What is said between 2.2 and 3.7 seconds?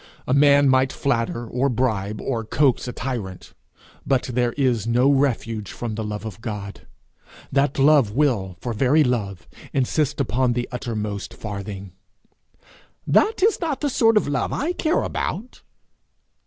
or coax a tyrant;